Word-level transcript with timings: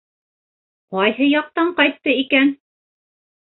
—Ҡайһы 0.95 1.27
яҡтан 1.29 1.71
ҡайтты 1.83 2.17
икән? 2.25 2.53